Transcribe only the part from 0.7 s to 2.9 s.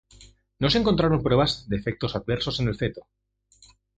se encontraron pruebas de efectos adversos en el